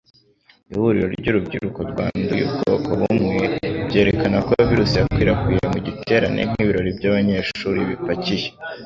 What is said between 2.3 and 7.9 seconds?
ubwoko bumwe, byerekana ko virusi yakwirakwiriye mu giterane, nk'ibirori by'abanyeshuri